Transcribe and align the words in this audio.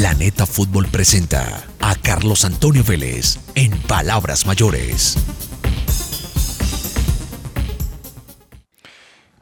Planeta 0.00 0.46
Fútbol 0.46 0.86
presenta 0.90 1.68
a 1.78 1.94
Carlos 1.94 2.46
Antonio 2.46 2.82
Vélez 2.82 3.36
en 3.54 3.78
Palabras 3.82 4.46
Mayores. 4.46 5.18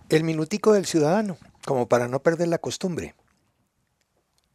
El 0.09 0.25
minutico 0.25 0.73
del 0.73 0.85
ciudadano, 0.85 1.39
como 1.65 1.87
para 1.87 2.09
no 2.09 2.25
perder 2.25 2.49
la 2.49 2.59
costumbre. 2.59 3.15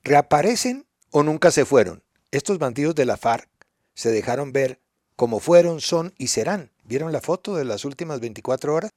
¿Reaparecen 0.03 0.85
o 1.09 1.23
nunca 1.23 1.51
se 1.51 1.63
fueron? 1.63 2.03
Estos 2.31 2.59
bandidos 2.59 2.95
de 2.95 3.05
la 3.05 3.15
FARC 3.15 3.47
se 3.95 4.11
dejaron 4.11 4.51
ver 4.51 4.81
como 5.15 5.39
fueron, 5.39 5.79
son 5.79 6.13
y 6.17 6.27
serán. 6.27 6.73
¿Vieron 6.83 7.13
la 7.13 7.21
foto 7.21 7.55
de 7.55 7.63
las 7.63 7.85
últimas 7.85 8.19
24 8.19 8.75
horas? 8.75 8.91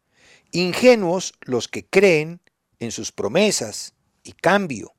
Ingenuos 0.50 1.34
los 1.42 1.68
que 1.68 1.86
creen 1.86 2.40
en 2.80 2.90
sus 2.90 3.12
promesas 3.12 3.94
y 4.24 4.32
cambio. 4.32 4.95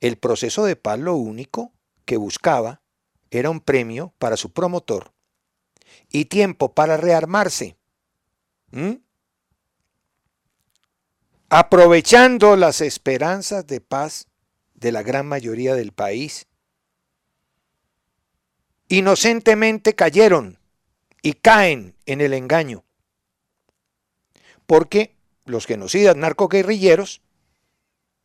El 0.00 0.16
proceso 0.16 0.64
de 0.64 0.76
paz 0.76 0.98
lo 0.98 1.14
único 1.14 1.72
que 2.04 2.16
buscaba 2.16 2.82
era 3.30 3.50
un 3.50 3.60
premio 3.60 4.12
para 4.18 4.36
su 4.36 4.52
promotor 4.52 5.12
y 6.10 6.26
tiempo 6.26 6.72
para 6.72 6.96
rearmarse. 6.96 7.76
Aprovechando 11.48 12.56
las 12.56 12.80
esperanzas 12.80 13.66
de 13.66 13.80
paz 13.80 14.28
de 14.74 14.92
la 14.92 15.02
gran 15.02 15.26
mayoría 15.26 15.74
del 15.74 15.92
país, 15.92 16.46
inocentemente 18.88 19.94
cayeron 19.94 20.58
y 21.22 21.34
caen 21.34 21.96
en 22.06 22.20
el 22.20 22.34
engaño. 22.34 22.84
Porque 24.66 25.16
los 25.44 25.66
genocidas 25.66 26.16
narcoguerrilleros 26.16 27.22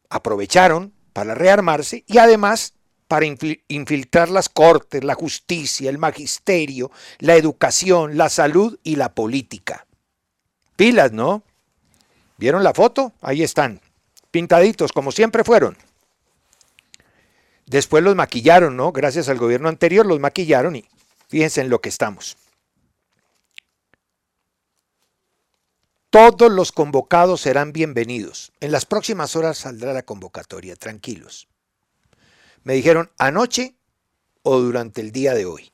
aprovecharon 0.09 0.94
para 1.14 1.36
rearmarse 1.36 2.04
y 2.08 2.18
además 2.18 2.74
para 3.08 3.26
infiltrar 3.26 4.30
las 4.30 4.50
cortes, 4.50 5.04
la 5.04 5.16
justicia, 5.16 5.90
el 5.90 5.98
magisterio, 5.98 6.92
la 7.18 7.36
educación, 7.36 8.18
la 8.18 8.30
salud 8.30 8.78
y 8.84 8.98
la 8.98 9.14
política. 9.16 9.88
Pilas, 10.76 11.12
¿no? 11.12 11.44
¿Vieron 12.38 12.64
la 12.64 12.73
foto? 12.73 13.14
Ahí 13.22 13.42
están, 13.42 13.82
pintaditos 14.30 14.94
como 14.94 15.11
siempre 15.11 15.44
fueron. 15.44 15.76
Después 17.66 18.04
los 18.04 18.16
maquillaron, 18.16 18.78
¿no? 18.78 18.92
Gracias 18.92 19.28
al 19.28 19.38
gobierno 19.38 19.70
anterior 19.70 20.06
los 20.06 20.20
maquillaron 20.20 20.76
y 20.76 20.86
fíjense 21.28 21.62
en 21.62 21.70
lo 21.70 21.82
que 21.82 21.89
estamos. 21.89 22.38
Todos 26.09 26.52
los 26.52 26.71
convocados 26.71 27.42
serán 27.42 27.71
bienvenidos. 27.71 28.52
En 28.61 28.71
las 28.71 28.87
próximas 28.87 29.36
horas 29.36 29.59
saldrá 29.59 29.93
la 29.93 30.02
convocatoria, 30.02 30.75
tranquilos. 30.75 31.47
Me 32.64 32.73
dijeron 32.73 33.11
anoche 33.20 33.75
o 34.42 34.58
durante 34.59 35.02
el 35.02 35.11
día 35.11 35.36
de 35.36 35.45
hoy. 35.45 35.71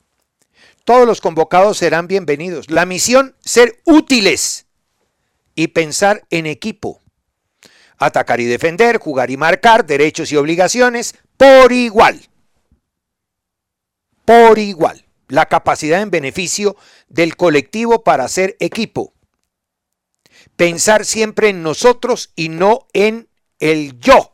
Todos 0.84 1.08
los 1.08 1.22
convocados 1.22 1.78
serán 1.78 2.08
bienvenidos. 2.08 2.70
La 2.70 2.86
misión, 2.86 3.38
ser 3.40 3.82
útiles 3.86 4.66
y 5.56 5.70
pensar 5.70 6.26
en 6.30 6.48
equipo. 6.48 7.00
Atacar 7.98 8.42
y 8.42 8.46
defender, 8.46 8.98
jugar 8.98 9.32
y 9.32 9.38
marcar, 9.38 9.86
derechos 9.86 10.34
y 10.34 10.36
obligaciones, 10.36 11.16
por 11.38 11.72
igual. 11.72 12.28
Por 14.26 14.60
igual. 14.60 15.06
La 15.30 15.46
capacidad 15.46 16.02
en 16.02 16.12
beneficio 16.12 16.76
del 17.08 17.38
colectivo 17.38 18.04
para 18.04 18.28
ser 18.28 18.58
equipo 18.60 19.15
pensar 20.56 21.06
siempre 21.06 21.50
en 21.50 21.64
nosotros 21.64 22.32
y 22.36 22.50
no 22.50 22.88
en 22.94 23.28
el 23.60 24.00
yo. 24.00 24.34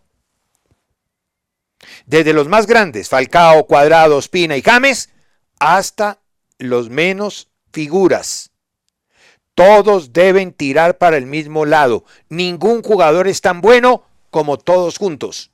Desde 2.06 2.34
los 2.34 2.48
más 2.48 2.68
grandes, 2.68 3.10
Falcao, 3.10 3.66
Cuadrado, 3.66 4.20
Espina 4.20 4.58
y 4.58 4.62
James, 4.62 5.10
hasta 5.60 6.20
los 6.58 6.90
menos 6.90 7.50
figuras. 7.72 8.52
Todos 9.56 10.14
deben 10.14 10.54
tirar 10.54 10.98
para 10.98 11.18
el 11.18 11.26
mismo 11.26 11.66
lado. 11.66 12.06
Ningún 12.30 12.82
jugador 12.82 13.28
es 13.28 13.42
tan 13.42 13.62
bueno 13.62 14.04
como 14.30 14.58
todos 14.58 14.98
juntos. 14.98 15.52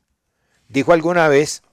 Dijo 0.69 0.93
alguna 0.93 1.27
vez 1.27 1.63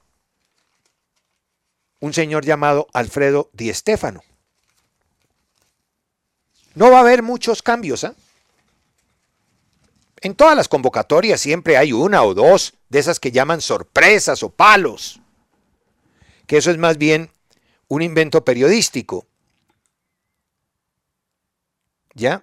un 2.00 2.12
señor 2.12 2.44
llamado 2.44 2.87
Alfredo 2.93 3.50
Di 3.53 3.72
Stéfano. 3.72 4.22
No 6.75 6.91
va 6.91 6.99
a 6.99 7.00
haber 7.00 7.22
muchos 7.22 7.62
cambios, 7.62 8.04
¿eh? 8.04 8.12
En 10.24 10.34
todas 10.34 10.56
las 10.56 10.68
convocatorias 10.68 11.38
siempre 11.38 11.76
hay 11.76 11.92
una 11.92 12.22
o 12.22 12.32
dos 12.32 12.72
de 12.88 12.98
esas 12.98 13.20
que 13.20 13.30
llaman 13.30 13.60
sorpresas 13.60 14.42
o 14.42 14.48
palos, 14.48 15.20
que 16.46 16.56
eso 16.56 16.70
es 16.70 16.78
más 16.78 16.96
bien 16.96 17.30
un 17.88 18.00
invento 18.00 18.42
periodístico. 18.42 19.26
¿Ya? 22.14 22.42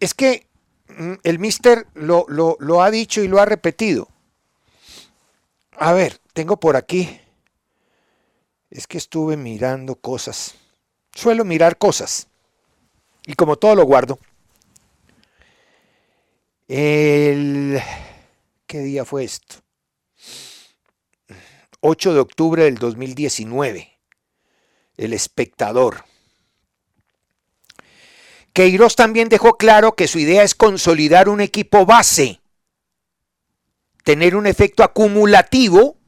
Es 0.00 0.12
que 0.12 0.48
mm, 0.88 1.12
el 1.22 1.38
mister 1.38 1.86
lo, 1.94 2.82
ha 2.82 2.90
dicho 2.90 3.22
y 3.22 3.28
lo 3.28 3.40
ha 3.40 3.44
repetido. 3.44 4.08
A 5.76 5.92
ver, 5.92 6.20
tengo 6.32 6.58
por 6.58 6.74
aquí. 6.74 7.20
Es 8.70 8.88
que 8.88 8.98
estuve 8.98 9.36
mirando 9.36 9.94
cosas. 9.94 10.56
Suelo 11.14 11.44
mirar 11.44 11.78
cosas. 11.78 12.26
Y 13.24 13.34
como 13.34 13.54
todo 13.54 13.76
lo 13.76 13.84
guardo. 13.84 14.18
El... 16.72 17.82
¿Qué 18.68 18.78
día 18.78 19.04
fue 19.04 19.24
esto? 19.24 19.56
8 21.80 22.14
de 22.14 22.20
octubre 22.20 22.62
del 22.62 22.76
2019. 22.76 23.98
El 24.96 25.12
espectador. 25.12 26.04
Queiroz 28.52 28.94
también 28.94 29.28
dejó 29.28 29.56
claro 29.56 29.96
que 29.96 30.06
su 30.06 30.20
idea 30.20 30.44
es 30.44 30.54
consolidar 30.54 31.28
un 31.28 31.40
equipo 31.40 31.86
base, 31.86 32.40
tener 34.04 34.36
un 34.36 34.46
efecto 34.46 34.84
acumulativo 34.84 35.98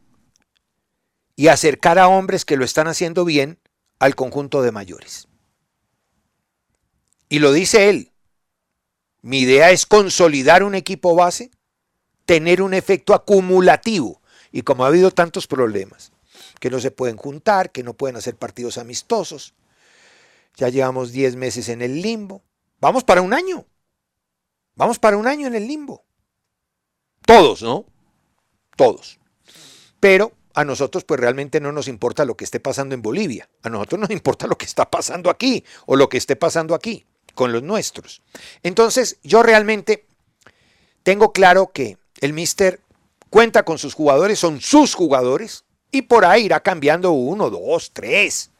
y 1.35 1.49
acercar 1.49 1.99
a 1.99 2.07
hombres 2.07 2.45
que 2.45 2.57
lo 2.57 2.65
están 2.65 2.87
haciendo 2.87 3.25
bien 3.25 3.59
al 3.99 4.15
conjunto 4.15 4.63
de 4.63 4.71
mayores. 4.71 5.27
Y 7.29 7.41
lo 7.41 7.51
dice 7.51 7.89
él, 7.89 8.12
mi 9.23 9.39
idea 9.39 9.71
es 9.71 9.87
consolidar 9.87 10.65
un 10.65 10.75
equipo 10.75 11.15
base, 11.15 11.53
tener 12.27 12.61
un 12.61 12.75
efecto 12.75 13.15
acumulativo. 13.15 14.21
Y 14.51 14.63
como 14.63 14.85
ha 14.85 14.89
habido 14.89 15.13
tantos 15.13 15.47
problemas, 15.47 16.13
que 16.59 16.71
no 16.71 16.81
se 16.81 16.91
pueden 16.91 17.17
juntar, 17.17 17.71
que 17.71 17.85
no 17.85 17.95
pueden 17.95 18.17
hacer 18.17 18.37
partidos 18.37 18.79
amistosos, 18.79 19.55
ya 20.57 20.69
llevamos 20.69 21.13
10 21.13 21.37
meses 21.37 21.69
en 21.69 21.83
el 21.83 22.03
limbo. 22.03 22.43
Vamos 22.81 23.05
para 23.05 23.23
un 23.23 23.33
año. 23.33 23.65
Vamos 24.75 24.99
para 24.99 25.17
un 25.17 25.29
año 25.29 25.47
en 25.47 25.55
el 25.55 25.69
limbo. 25.69 26.05
Todos, 27.25 27.63
¿no? 27.63 27.87
Todos. 28.77 29.21
Pero 30.01 30.33
a 30.55 30.65
nosotros 30.65 31.05
pues 31.05 31.21
realmente 31.21 31.61
no 31.61 31.71
nos 31.71 31.87
importa 31.87 32.25
lo 32.25 32.37
que 32.37 32.45
esté 32.45 32.59
pasando 32.59 32.95
en 32.97 33.03
Bolivia. 33.03 33.49
A 33.63 33.71
nosotros 33.71 34.01
nos 34.01 34.11
importa 34.11 34.49
lo 34.49 34.59
que 34.59 34.67
está 34.67 34.91
pasando 34.91 35.31
aquí 35.31 35.65
o 35.87 35.95
lo 35.95 36.09
que 36.09 36.19
esté 36.19 36.35
pasando 36.35 36.75
aquí 36.75 37.07
con 37.35 37.53
los 37.53 37.63
nuestros. 37.63 38.23
Entonces, 38.63 39.19
yo 39.23 39.43
realmente 39.43 40.07
tengo 41.03 41.33
claro 41.33 41.73
que 41.73 41.99
el 42.21 42.33
Mister 42.33 42.81
cuenta 43.31 43.65
con 43.65 43.79
sus 43.79 43.95
jugadores, 43.95 44.39
son 44.39 44.61
sus 44.61 44.95
jugadores, 44.95 45.65
Y 45.95 46.03
por 46.03 46.25
ahí 46.25 46.45
irá 46.45 46.61
cambiando 46.61 47.13
uno, 47.13 47.51
dos, 47.51 47.91
tres. 47.93 48.51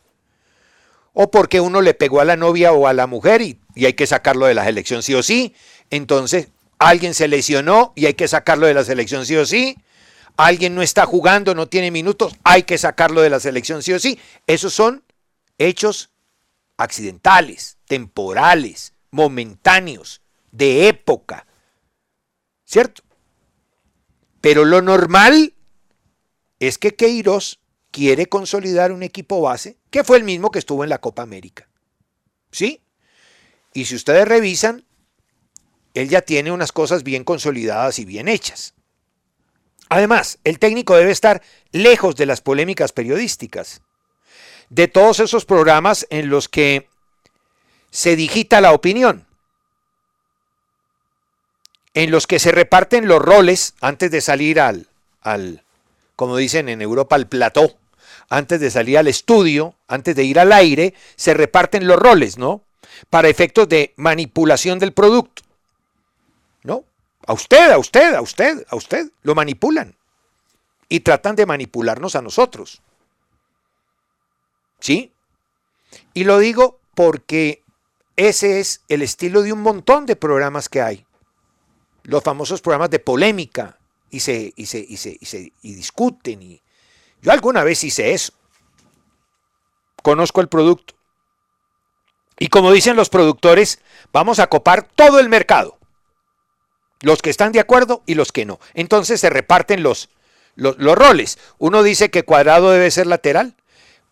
O 1.15 1.31
porque 1.31 1.61
uno 1.61 1.81
le 1.81 1.95
pegó 1.95 2.21
a 2.21 2.27
la 2.27 2.37
novia 2.37 2.73
o 2.73 2.87
a 2.87 2.93
la 2.93 3.07
mujer 3.07 3.41
y, 3.41 3.59
hay 3.77 3.95
que 3.95 4.07
sacarlo 4.07 4.45
de 4.45 4.53
la 4.53 4.65
selección 4.65 5.03
sí 5.03 5.15
o 5.15 5.23
sí. 5.23 5.55
Entonces 5.89 6.49
alguien 6.79 7.15
se 7.15 7.29
lesionó 7.29 7.95
y 7.97 8.05
hay 8.05 8.15
que 8.15 8.29
sacarlo 8.29 8.67
de 8.67 8.75
la 8.75 8.85
selección 8.85 9.25
sí 9.25 9.37
o 9.37 9.47
sí. 9.47 9.79
Alguien 10.37 10.75
no 10.75 10.83
está 10.83 11.07
jugando, 11.07 11.55
no 11.55 11.69
tiene 11.69 11.91
minutos, 11.91 12.35
hay 12.45 12.65
que 12.65 12.77
sacarlo 12.77 13.23
de 13.23 13.31
la 13.31 13.41
selección 13.41 13.83
sí 13.83 13.95
o 13.95 13.99
sí. 13.99 14.19
Esos 14.47 14.75
son 14.75 15.03
hechos 15.57 16.12
accidentales, 16.83 17.79
temporales, 17.87 18.95
momentáneos, 19.11 20.23
de 20.51 20.89
época. 20.89 21.47
¿Cierto? 22.65 23.03
Pero 24.41 24.65
lo 24.65 24.83
normal 24.83 25.55
es 26.59 26.79
que 26.79 26.95
Queiroz 26.95 27.61
quiere 27.91 28.27
consolidar 28.27 28.93
un 28.93 29.03
equipo 29.03 29.41
base 29.41 29.79
que 29.91 30.05
fue 30.05 30.17
el 30.17 30.25
mismo 30.25 30.51
que 30.51 30.59
estuvo 30.59 30.83
en 30.83 30.91
la 30.91 31.01
Copa 31.01 31.23
América. 31.23 31.69
¿Sí? 32.51 32.83
Y 33.75 33.85
si 33.85 33.95
ustedes 33.95 34.27
revisan, 34.27 34.85
él 35.95 36.09
ya 36.09 36.23
tiene 36.23 36.53
unas 36.53 36.73
cosas 36.73 37.03
bien 37.03 37.25
consolidadas 37.25 37.99
y 37.99 38.05
bien 38.05 38.29
hechas. 38.29 38.75
Además, 39.89 40.39
el 40.45 40.59
técnico 40.59 40.97
debe 40.97 41.11
estar 41.11 41.43
lejos 41.71 42.17
de 42.17 42.27
las 42.27 42.41
polémicas 42.41 42.93
periodísticas, 42.93 43.83
de 44.73 44.89
todos 44.89 45.21
esos 45.21 45.45
programas 45.45 46.07
en 46.09 46.31
los 46.31 46.49
que 46.49 46.89
se 47.91 48.17
digita 48.17 48.63
la 48.63 48.73
opinión, 48.73 49.27
en 51.93 52.11
los 52.11 52.27
que 52.27 52.39
se 52.39 52.53
reparten 52.53 53.07
los 53.07 53.21
roles 53.21 53.75
antes 53.83 54.11
de 54.11 54.23
salir 54.23 54.59
al, 54.61 54.89
al 55.21 55.63
como 56.17 56.39
dicen 56.39 56.71
en 56.71 56.81
Europa, 56.81 57.17
al 57.17 57.29
plató, 57.29 57.77
antes 58.31 58.61
de 58.61 58.71
salir 58.71 58.97
al 58.97 59.09
estudio, 59.09 59.75
antes 59.89 60.17
de 60.17 60.25
ir 60.25 60.39
al 60.39 60.53
aire, 60.53 60.95
se 61.17 61.35
reparten 61.35 61.87
los 61.87 61.99
roles, 61.99 62.39
¿no? 62.39 62.63
Para 63.11 63.29
efectos 63.29 63.69
de 63.69 63.93
manipulación 63.97 64.79
del 64.79 64.95
producto. 64.95 65.43
¿No? 66.63 66.85
A 67.27 67.35
usted, 67.35 67.73
a 67.73 67.79
usted, 67.79 68.15
a 68.15 68.23
usted, 68.23 68.65
a 68.71 68.77
usted. 68.77 69.11
Lo 69.23 69.35
manipulan. 69.35 69.97
Y 70.89 71.01
tratan 71.01 71.37
de 71.37 71.45
manipularnos 71.45 72.17
a 72.17 72.23
nosotros. 72.23 72.81
¿Sí? 74.83 75.13
Y 76.13 76.25
lo 76.25 76.41
digo 76.41 76.81
porque 76.97 77.63
ese 78.17 78.59
es 78.59 78.83
el 78.89 79.01
estilo 79.03 79.43
de 79.43 79.53
un 79.53 79.63
montón 79.63 80.07
de 80.07 80.17
programas 80.17 80.69
que 80.69 80.83
hay. 80.83 81.07
Los 82.03 82.25
famosos 82.25 82.61
programas 82.61 82.91
de 82.91 82.99
polémica. 82.99 83.79
Y 84.11 84.21
se, 84.21 84.53
y 84.57 84.67
se, 84.67 84.81
y 84.81 84.97
se, 84.97 85.17
y 85.19 85.25
se 85.25 85.53
discuten. 85.63 86.43
Y... 86.43 86.61
Yo 87.23 87.31
alguna 87.31 87.63
vez 87.63 87.85
hice 87.85 88.13
eso. 88.13 88.33
Conozco 90.03 90.41
el 90.41 90.49
producto. 90.49 90.95
Y 92.39 92.49
como 92.49 92.73
dicen 92.73 92.97
los 92.97 93.09
productores, 93.09 93.79
vamos 94.13 94.41
a 94.41 94.49
copar 94.49 94.83
todo 94.83 95.21
el 95.21 95.29
mercado. 95.29 95.79
Los 97.03 97.23
que 97.23 97.31
están 97.31 97.53
de 97.53 97.61
acuerdo 97.61 98.03
y 98.05 98.17
los 98.17 98.33
que 98.33 98.45
no. 98.45 98.59
Entonces 98.75 99.21
se 99.21 99.31
reparten 99.31 99.85
los, 99.85 100.11
los, 100.57 100.77
los, 100.79 100.99
roles. 100.99 101.39
Uno 101.59 101.85
dice 101.85 102.11
que 102.11 102.25
Cuadrado 102.25 102.73
debe 102.73 102.91
ser 102.91 103.07
lateral. 103.07 103.55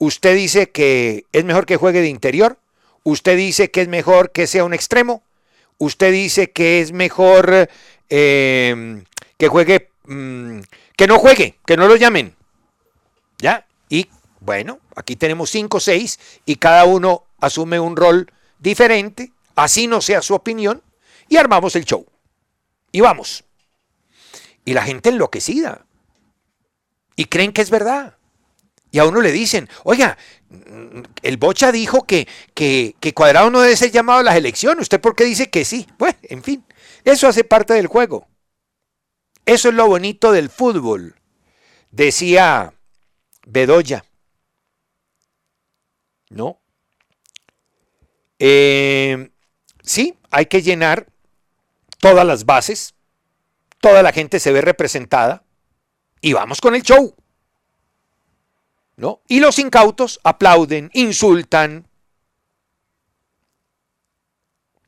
Usted 0.00 0.34
dice 0.34 0.70
que 0.70 1.26
es 1.30 1.44
mejor 1.44 1.66
que 1.66 1.76
juegue 1.76 2.00
de 2.00 2.08
interior. 2.08 2.58
Usted 3.02 3.36
dice 3.36 3.70
que 3.70 3.82
es 3.82 3.88
mejor 3.88 4.32
que 4.32 4.46
sea 4.46 4.64
un 4.64 4.72
extremo. 4.72 5.22
Usted 5.76 6.10
dice 6.10 6.52
que 6.52 6.80
es 6.80 6.92
mejor 6.92 7.68
eh, 8.08 9.04
que 9.36 9.48
juegue, 9.48 9.90
mmm, 10.06 10.60
que 10.96 11.06
no 11.06 11.18
juegue, 11.18 11.58
que 11.66 11.76
no 11.76 11.86
lo 11.86 11.96
llamen. 11.96 12.34
¿Ya? 13.36 13.66
Y 13.90 14.08
bueno, 14.40 14.80
aquí 14.96 15.16
tenemos 15.16 15.50
cinco 15.50 15.76
o 15.76 15.80
seis 15.80 16.18
y 16.46 16.56
cada 16.56 16.86
uno 16.86 17.24
asume 17.38 17.78
un 17.78 17.94
rol 17.94 18.32
diferente, 18.58 19.32
así 19.54 19.86
no 19.86 20.00
sea 20.00 20.22
su 20.22 20.34
opinión, 20.34 20.82
y 21.28 21.36
armamos 21.36 21.76
el 21.76 21.84
show. 21.84 22.06
Y 22.90 23.02
vamos. 23.02 23.44
Y 24.64 24.72
la 24.72 24.82
gente 24.82 25.10
enloquecida. 25.10 25.84
Y 27.16 27.26
creen 27.26 27.52
que 27.52 27.60
es 27.60 27.68
verdad. 27.68 28.16
Y 28.92 28.98
a 28.98 29.04
uno 29.04 29.20
le 29.20 29.30
dicen, 29.30 29.68
oiga, 29.84 30.18
el 31.22 31.36
Bocha 31.36 31.70
dijo 31.70 32.04
que, 32.06 32.26
que, 32.54 32.96
que, 32.98 33.14
Cuadrado 33.14 33.50
no 33.50 33.60
debe 33.60 33.76
ser 33.76 33.92
llamado 33.92 34.20
a 34.20 34.24
las 34.24 34.36
elecciones. 34.36 34.82
¿Usted 34.82 35.00
por 35.00 35.14
qué 35.14 35.24
dice 35.24 35.48
que 35.48 35.64
sí? 35.64 35.86
Bueno, 35.98 36.18
en 36.22 36.42
fin, 36.42 36.64
eso 37.04 37.28
hace 37.28 37.44
parte 37.44 37.74
del 37.74 37.86
juego. 37.86 38.26
Eso 39.46 39.68
es 39.68 39.74
lo 39.74 39.86
bonito 39.86 40.32
del 40.32 40.50
fútbol, 40.50 41.14
decía 41.90 42.72
Bedoya. 43.46 44.04
¿No? 46.28 46.60
Eh, 48.38 49.30
sí, 49.82 50.16
hay 50.30 50.46
que 50.46 50.62
llenar 50.62 51.06
todas 51.98 52.24
las 52.24 52.44
bases, 52.44 52.94
toda 53.80 54.02
la 54.02 54.12
gente 54.12 54.38
se 54.40 54.52
ve 54.52 54.60
representada 54.60 55.44
y 56.20 56.32
vamos 56.32 56.60
con 56.60 56.74
el 56.74 56.82
show. 56.82 57.14
Y 59.28 59.40
los 59.40 59.58
incautos 59.58 60.20
aplauden, 60.24 60.90
insultan, 60.92 61.86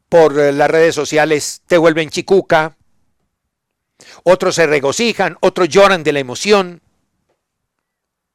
por 0.08 0.34
las 0.34 0.70
redes 0.70 0.94
sociales 0.94 1.62
te 1.66 1.78
vuelven 1.78 2.10
chicuca, 2.10 2.76
otros 4.24 4.56
se 4.56 4.66
regocijan, 4.66 5.38
otros 5.40 5.70
lloran 5.70 6.02
de 6.02 6.12
la 6.12 6.20
emoción. 6.20 6.82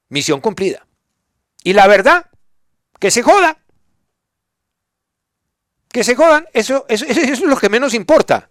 Misión 0.09 0.41
cumplida. 0.41 0.87
Y 1.63 1.73
la 1.73 1.85
verdad, 1.85 2.31
que 2.99 3.11
se 3.11 3.21
joda. 3.21 3.59
Que 5.89 6.03
se 6.03 6.15
jodan, 6.15 6.47
eso, 6.53 6.85
eso, 6.89 7.05
es 7.05 7.41
lo 7.41 7.57
que 7.57 7.69
menos 7.69 7.93
importa. 7.93 8.49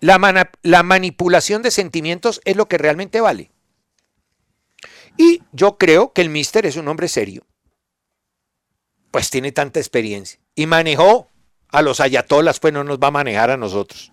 La 0.00 0.82
manipulación 0.82 1.62
de 1.62 1.70
sentimientos 1.70 2.42
es 2.44 2.56
lo 2.56 2.66
que 2.66 2.76
realmente 2.76 3.22
vale. 3.22 3.50
Y 5.16 5.42
yo 5.52 5.78
creo 5.78 6.12
que 6.12 6.22
el 6.22 6.30
mister 6.30 6.66
es 6.66 6.76
un 6.76 6.88
hombre 6.88 7.08
serio. 7.08 7.44
Pues 9.10 9.30
tiene 9.30 9.52
tanta 9.52 9.80
experiencia. 9.80 10.40
Y 10.54 10.66
manejó 10.66 11.28
a 11.68 11.82
los 11.82 12.00
ayatolas, 12.00 12.60
pues 12.60 12.72
no 12.72 12.84
nos 12.84 12.98
va 12.98 13.08
a 13.08 13.12
manejar 13.12 13.50
a 13.50 13.56
nosotros. 13.56 14.12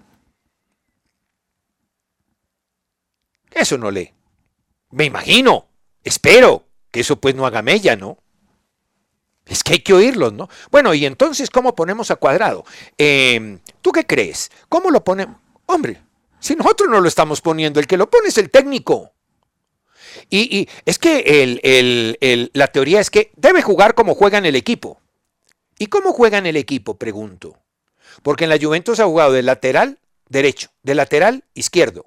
Eso 3.52 3.78
no 3.78 3.92
le. 3.92 4.14
Me 4.92 5.06
imagino, 5.06 5.68
espero 6.04 6.66
que 6.92 7.02
eso 7.02 7.20
pues 7.20 7.36
no 7.36 7.46
haga 7.46 7.62
mella, 7.62 7.96
¿no? 7.96 8.18
Es 9.46 9.64
que 9.64 9.74
hay 9.74 9.80
que 9.80 9.94
oírlos, 9.94 10.32
¿no? 10.34 10.48
Bueno, 10.72 10.94
y 10.94 11.06
entonces, 11.06 11.50
¿cómo 11.50 11.76
ponemos 11.76 12.12
a 12.12 12.16
cuadrado? 12.18 12.66
Eh, 12.98 13.60
¿Tú 13.82 13.92
qué 13.92 14.06
crees? 14.06 14.52
¿Cómo 14.70 14.92
lo 14.92 15.04
ponemos? 15.04 15.38
Hombre, 15.66 16.02
si 16.40 16.56
nosotros 16.56 16.90
no 16.90 17.02
lo 17.02 17.08
estamos 17.08 17.42
poniendo, 17.42 17.80
el 17.80 17.88
que 17.88 17.98
lo 17.98 18.10
pone 18.10 18.30
es 18.30 18.38
el 18.38 18.52
técnico. 18.52 19.12
Y, 20.30 20.68
es 20.86 21.00
que 21.00 22.50
la 22.54 22.68
teoría 22.68 23.00
es 23.00 23.10
que 23.10 23.32
debe 23.36 23.62
jugar 23.62 23.96
como 23.96 24.16
juega 24.16 24.38
en 24.38 24.46
el 24.46 24.56
equipo. 24.56 25.00
¿Y 25.78 25.88
cómo 25.88 26.12
juega 26.12 26.38
en 26.38 26.46
el 26.46 26.58
equipo? 26.58 26.98
Pregunto. 26.98 27.58
Porque 28.22 28.44
en 28.44 28.50
la 28.50 28.60
Juventus 28.60 29.00
ha 29.00 29.06
jugado 29.06 29.32
de 29.32 29.44
lateral 29.44 30.00
derecho, 30.28 30.70
de 30.84 30.96
lateral 30.96 31.44
izquierdo, 31.54 32.06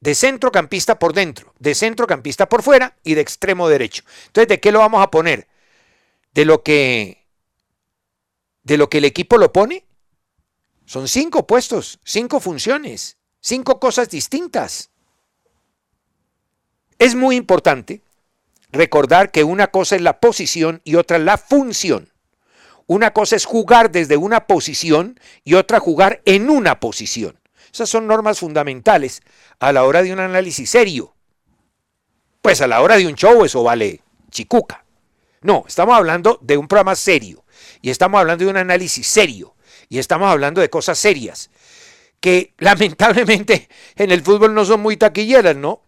de 0.00 0.14
centrocampista 0.14 0.98
por 0.98 1.12
dentro, 1.12 1.54
de 1.58 1.74
centrocampista 1.74 2.48
por 2.48 2.62
fuera 2.62 2.96
y 3.02 3.14
de 3.14 3.20
extremo 3.20 3.68
derecho. 3.68 4.04
Entonces, 4.26 4.48
¿de 4.48 4.60
qué 4.60 4.72
lo 4.72 4.78
vamos 4.80 5.02
a 5.02 5.10
poner? 5.10 5.48
¿De 6.32 6.44
lo 6.44 6.62
que 6.62 7.24
de 8.62 8.78
lo 8.78 8.88
que 8.88 8.98
el 8.98 9.04
equipo 9.04 9.38
lo 9.38 9.52
pone? 9.52 9.84
Son 10.86 11.08
cinco 11.08 11.46
puestos, 11.46 11.98
cinco 12.04 12.40
funciones, 12.40 13.18
cinco 13.40 13.78
cosas 13.78 14.08
distintas. 14.08 14.90
Es 17.04 17.14
muy 17.14 17.36
importante 17.36 18.00
recordar 18.72 19.30
que 19.30 19.44
una 19.44 19.66
cosa 19.66 19.94
es 19.94 20.00
la 20.00 20.20
posición 20.20 20.80
y 20.84 20.94
otra 20.94 21.18
la 21.18 21.36
función. 21.36 22.10
Una 22.86 23.12
cosa 23.12 23.36
es 23.36 23.44
jugar 23.44 23.90
desde 23.90 24.16
una 24.16 24.46
posición 24.46 25.20
y 25.44 25.52
otra 25.52 25.80
jugar 25.80 26.22
en 26.24 26.48
una 26.48 26.80
posición. 26.80 27.38
Esas 27.70 27.90
son 27.90 28.06
normas 28.06 28.38
fundamentales 28.38 29.20
a 29.60 29.70
la 29.74 29.84
hora 29.84 30.02
de 30.02 30.14
un 30.14 30.18
análisis 30.18 30.70
serio. 30.70 31.14
Pues 32.40 32.62
a 32.62 32.66
la 32.66 32.80
hora 32.80 32.96
de 32.96 33.06
un 33.06 33.16
show 33.16 33.44
eso 33.44 33.62
vale 33.62 34.00
chicuca. 34.30 34.86
No, 35.42 35.64
estamos 35.68 35.94
hablando 35.98 36.38
de 36.40 36.56
un 36.56 36.68
programa 36.68 36.96
serio 36.96 37.44
y 37.82 37.90
estamos 37.90 38.18
hablando 38.18 38.46
de 38.46 38.50
un 38.50 38.56
análisis 38.56 39.06
serio 39.06 39.54
y 39.90 39.98
estamos 39.98 40.30
hablando 40.30 40.62
de 40.62 40.70
cosas 40.70 40.98
serias 40.98 41.50
que 42.18 42.54
lamentablemente 42.60 43.68
en 43.94 44.10
el 44.10 44.22
fútbol 44.22 44.54
no 44.54 44.64
son 44.64 44.80
muy 44.80 44.96
taquilleras, 44.96 45.54
¿no? 45.54 45.83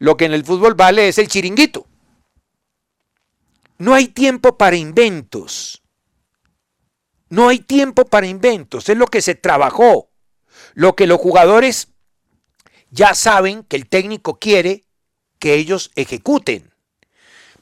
Lo 0.00 0.16
que 0.16 0.24
en 0.24 0.32
el 0.32 0.44
fútbol 0.44 0.74
vale 0.74 1.08
es 1.08 1.18
el 1.18 1.28
chiringuito. 1.28 1.86
No 3.76 3.94
hay 3.94 4.08
tiempo 4.08 4.56
para 4.56 4.76
inventos. 4.76 5.82
No 7.28 7.48
hay 7.48 7.58
tiempo 7.58 8.06
para 8.06 8.26
inventos. 8.26 8.88
Es 8.88 8.96
lo 8.96 9.06
que 9.06 9.20
se 9.20 9.34
trabajó. 9.34 10.10
Lo 10.72 10.96
que 10.96 11.06
los 11.06 11.18
jugadores 11.20 11.88
ya 12.90 13.14
saben 13.14 13.62
que 13.62 13.76
el 13.76 13.88
técnico 13.88 14.38
quiere 14.38 14.84
que 15.38 15.54
ellos 15.54 15.90
ejecuten. 15.96 16.72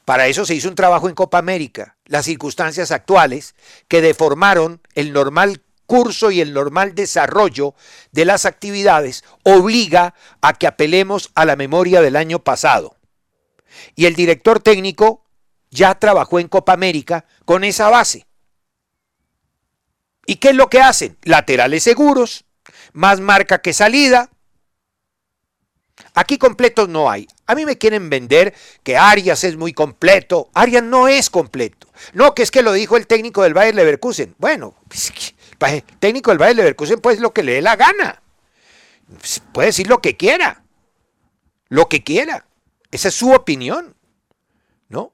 Para 0.05 0.27
eso 0.27 0.45
se 0.45 0.55
hizo 0.55 0.69
un 0.69 0.75
trabajo 0.75 1.09
en 1.09 1.15
Copa 1.15 1.39
América. 1.39 1.97
Las 2.05 2.25
circunstancias 2.25 2.91
actuales 2.91 3.53
que 3.89 4.01
deformaron 4.01 4.81
el 4.95 5.11
normal 5.11 5.61
curso 5.89 6.29
y 6.29 6.39
el 6.39 6.53
normal 6.53 6.93
desarrollo 6.93 7.73
de 8.11 8.23
las 8.23 8.45
actividades 8.45 9.23
obliga 9.43 10.13
a 10.39 10.53
que 10.53 10.67
apelemos 10.67 11.31
a 11.33 11.45
la 11.45 11.55
memoria 11.55 11.99
del 11.99 12.15
año 12.15 12.37
pasado. 12.37 12.95
Y 13.95 14.05
el 14.05 14.13
director 14.13 14.59
técnico 14.59 15.25
ya 15.71 15.95
trabajó 15.95 16.39
en 16.39 16.47
Copa 16.47 16.73
América 16.73 17.25
con 17.43 17.63
esa 17.63 17.89
base. 17.89 18.27
¿Y 20.27 20.35
qué 20.35 20.49
es 20.49 20.55
lo 20.55 20.69
que 20.69 20.79
hacen? 20.79 21.17
Laterales 21.23 21.81
seguros, 21.81 22.45
más 22.93 23.19
marca 23.19 23.59
que 23.59 23.73
salida. 23.73 24.29
Aquí 26.13 26.37
completos 26.37 26.87
no 26.87 27.09
hay. 27.09 27.27
A 27.47 27.55
mí 27.55 27.65
me 27.65 27.79
quieren 27.79 28.11
vender 28.11 28.53
que 28.83 28.95
Arias 28.95 29.43
es 29.43 29.57
muy 29.57 29.73
completo. 29.73 30.51
Arias 30.53 30.83
no 30.83 31.07
es 31.07 31.31
completo. 31.31 31.87
No, 32.13 32.35
que 32.35 32.43
es 32.43 32.51
que 32.51 32.61
lo 32.61 32.73
dijo 32.73 32.95
el 32.95 33.07
técnico 33.07 33.41
del 33.41 33.55
Bayern 33.55 33.77
Leverkusen. 33.77 34.35
Bueno, 34.37 34.75
pues, 34.87 35.11
el 35.59 35.83
técnico 35.83 36.31
del 36.31 36.37
Bayern 36.37 36.57
Leverkusen 36.57 36.99
puede 36.99 37.15
decir 37.15 37.23
lo 37.23 37.33
que 37.33 37.43
le 37.43 37.53
dé 37.53 37.61
la 37.61 37.75
gana. 37.75 38.21
Pues, 39.17 39.41
puede 39.51 39.67
decir 39.67 39.87
lo 39.87 40.01
que 40.01 40.17
quiera. 40.17 40.63
Lo 41.67 41.89
que 41.89 42.03
quiera. 42.03 42.45
Esa 42.91 43.09
es 43.09 43.15
su 43.15 43.31
opinión. 43.31 43.95
¿No? 44.87 45.13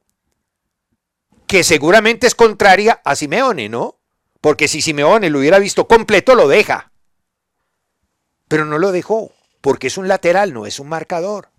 Que 1.48 1.64
seguramente 1.64 2.28
es 2.28 2.36
contraria 2.36 3.02
a 3.04 3.16
Simeone, 3.16 3.70
¿no? 3.70 4.00
Porque 4.42 4.68
si 4.68 4.82
Simeone 4.82 5.30
lo 5.30 5.40
hubiera 5.40 5.60
visto 5.60 5.88
completo, 5.88 6.36
lo 6.36 6.48
deja. 6.48 6.92
Pero 8.48 8.66
no 8.66 8.78
lo 8.78 8.92
dejó, 8.92 9.32
porque 9.62 9.88
es 9.88 9.98
un 9.98 10.08
lateral, 10.08 10.54
no 10.54 10.66
es 10.66 10.80
un 10.80 10.88
marcador. 10.88 11.50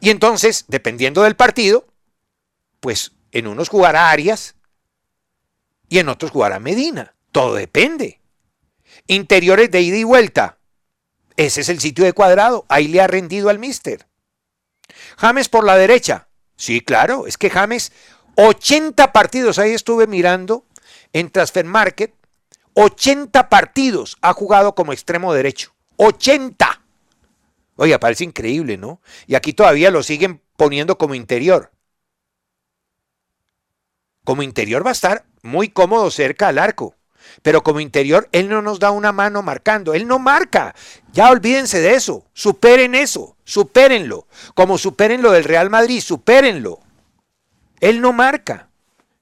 Y 0.00 0.10
entonces, 0.10 0.64
dependiendo 0.68 1.22
del 1.22 1.36
partido, 1.36 1.86
pues 2.80 3.12
en 3.32 3.46
unos 3.46 3.68
jugará 3.68 4.10
Arias 4.10 4.54
y 5.88 5.98
en 5.98 6.08
otros 6.08 6.30
jugará 6.30 6.58
Medina. 6.58 7.15
Todo 7.36 7.56
depende. 7.56 8.18
Interiores 9.08 9.70
de 9.70 9.82
ida 9.82 9.98
y 9.98 10.04
vuelta. 10.04 10.56
Ese 11.36 11.60
es 11.60 11.68
el 11.68 11.80
sitio 11.80 12.06
de 12.06 12.14
cuadrado. 12.14 12.64
Ahí 12.70 12.88
le 12.88 13.02
ha 13.02 13.06
rendido 13.08 13.50
al 13.50 13.58
mister. 13.58 14.06
James 15.18 15.50
por 15.50 15.66
la 15.66 15.76
derecha. 15.76 16.28
Sí, 16.56 16.80
claro. 16.80 17.26
Es 17.26 17.36
que 17.36 17.50
James, 17.50 17.92
80 18.36 19.12
partidos, 19.12 19.58
ahí 19.58 19.72
estuve 19.72 20.06
mirando 20.06 20.64
en 21.12 21.28
Transfer 21.28 21.66
Market, 21.66 22.14
80 22.72 23.50
partidos 23.50 24.16
ha 24.22 24.32
jugado 24.32 24.74
como 24.74 24.94
extremo 24.94 25.34
derecho. 25.34 25.74
80. 25.96 26.80
Oiga, 27.76 28.00
parece 28.00 28.24
increíble, 28.24 28.78
¿no? 28.78 29.02
Y 29.26 29.34
aquí 29.34 29.52
todavía 29.52 29.90
lo 29.90 30.02
siguen 30.02 30.40
poniendo 30.56 30.96
como 30.96 31.14
interior. 31.14 31.70
Como 34.24 34.42
interior 34.42 34.86
va 34.86 34.88
a 34.88 34.92
estar 34.92 35.26
muy 35.42 35.68
cómodo 35.68 36.10
cerca 36.10 36.48
al 36.48 36.56
arco. 36.56 36.95
Pero 37.42 37.62
como 37.62 37.80
interior, 37.80 38.28
él 38.32 38.48
no 38.48 38.62
nos 38.62 38.78
da 38.78 38.90
una 38.90 39.12
mano 39.12 39.42
marcando. 39.42 39.94
Él 39.94 40.06
no 40.06 40.18
marca. 40.18 40.74
Ya 41.12 41.30
olvídense 41.30 41.80
de 41.80 41.94
eso. 41.94 42.26
Superen 42.32 42.94
eso. 42.94 43.36
Supérenlo. 43.44 44.26
Como 44.54 44.78
superen 44.78 45.22
lo 45.22 45.32
del 45.32 45.44
Real 45.44 45.70
Madrid. 45.70 46.00
Supérenlo. 46.00 46.80
Él 47.80 48.00
no 48.00 48.12
marca. 48.12 48.68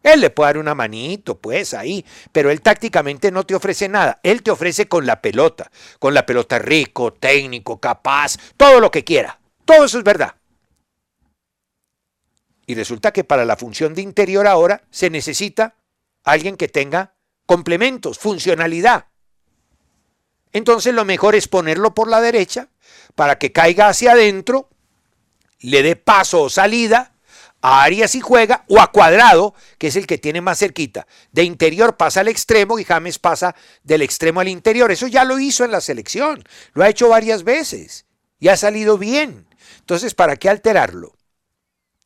Él 0.05 0.21
le 0.21 0.29
puede 0.29 0.49
dar 0.49 0.59
una 0.59 0.75
manito, 0.75 1.39
pues 1.39 1.73
ahí, 1.73 2.05
pero 2.31 2.51
él 2.51 2.61
tácticamente 2.61 3.33
no 3.33 3.45
te 3.45 3.55
ofrece 3.55 3.89
nada. 3.89 4.21
Él 4.23 4.43
te 4.43 4.51
ofrece 4.51 4.87
con 4.87 5.07
la 5.07 5.23
pelota, 5.23 5.71
con 5.99 6.13
la 6.13 6.27
pelota 6.27 6.59
rico, 6.59 7.15
técnico, 7.15 7.81
capaz, 7.81 8.37
todo 8.59 8.81
lo 8.81 8.91
que 8.91 9.03
quiera. 9.03 9.41
Todo 9.65 9.87
eso 9.87 9.97
es 9.97 10.05
verdad. 10.05 10.35
Y 12.67 12.75
resulta 12.75 13.13
que 13.15 13.25
para 13.25 13.47
la 13.47 13.57
función 13.57 13.95
de 13.95 14.03
interior 14.03 14.47
ahora 14.47 14.83
se 14.91 15.09
necesita 15.09 15.77
alguien 16.23 16.59
que 16.59 16.69
tenga 16.69 17.14
complementos, 17.47 18.19
funcionalidad. 18.19 19.07
Entonces 20.53 20.95
lo 20.95 21.05
mejor 21.05 21.35
es 21.35 21.49
ponerlo 21.49 21.95
por 21.95 22.09
la 22.09 22.21
derecha 22.21 22.69
para 23.15 23.39
que 23.39 23.53
caiga 23.53 23.89
hacia 23.89 24.13
adentro, 24.13 24.71
le 25.61 25.83
dé 25.83 25.97
paso 25.97 26.43
o 26.43 26.51
salida 26.51 27.15
a 27.61 27.83
Arias 27.83 28.15
y 28.15 28.21
juega, 28.21 28.65
o 28.69 28.79
a 28.79 28.93
Cuadrado, 28.93 29.55
que 29.79 29.87
es 29.87 29.97
el 29.97 30.07
que 30.07 30.19
tiene 30.19 30.43
más 30.43 30.59
cerquita. 30.59 31.07
De 31.33 31.45
interior 31.45 31.97
pasa 31.97 32.21
al 32.21 32.29
extremo 32.29 32.79
y 32.79 32.85
James 32.85 33.19
pasa 33.19 33.57
del 33.83 34.03
extremo 34.03 34.41
al 34.41 34.49
interior. 34.49 34.93
Eso 34.93 35.07
ya 35.07 35.25
lo 35.25 35.39
hizo 35.39 35.65
en 35.65 35.73
la 35.73 35.81
selección, 35.81 36.45
lo 36.75 36.85
ha 36.85 36.91
hecho 36.91 37.09
varias 37.09 37.43
veces 37.43 38.05
y 38.39 38.49
ha 38.49 38.59
salido 38.59 38.99
bien. 38.99 39.49
Entonces, 39.79 40.15
¿para 40.15 40.37
qué 40.37 40.51
alterarlo? 40.51 41.17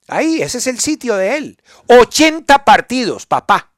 Ahí, 0.06 0.40
ese 0.40 0.58
es 0.58 0.68
el 0.68 0.78
sitio 0.78 1.16
de 1.16 1.36
él. 1.36 1.62
80 1.88 2.64
partidos, 2.64 3.26
papá. 3.26 3.72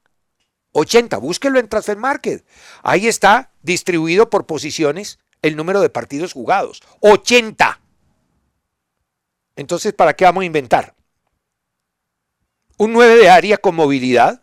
80, 0.73 1.17
búsquelo 1.17 1.59
en 1.59 1.67
Transfer 1.67 1.97
Market. 1.97 2.45
Ahí 2.83 3.07
está 3.07 3.51
distribuido 3.61 4.29
por 4.29 4.45
posiciones 4.45 5.19
el 5.41 5.55
número 5.55 5.81
de 5.81 5.89
partidos 5.89 6.33
jugados. 6.33 6.81
80. 7.01 7.79
Entonces, 9.55 9.93
¿para 9.93 10.13
qué 10.13 10.25
vamos 10.25 10.43
a 10.43 10.45
inventar? 10.45 10.95
Un 12.77 12.93
9 12.93 13.15
de 13.15 13.29
área 13.29 13.57
con 13.57 13.75
movilidad, 13.75 14.41